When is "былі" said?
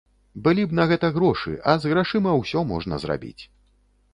0.45-0.63